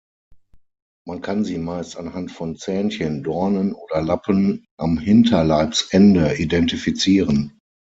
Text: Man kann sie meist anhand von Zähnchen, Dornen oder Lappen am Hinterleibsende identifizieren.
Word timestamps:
Man 1.05 1.21
kann 1.21 1.45
sie 1.45 1.59
meist 1.59 1.95
anhand 1.95 2.31
von 2.31 2.55
Zähnchen, 2.55 3.21
Dornen 3.21 3.73
oder 3.75 4.01
Lappen 4.01 4.65
am 4.79 4.97
Hinterleibsende 4.97 6.37
identifizieren. 6.39 7.59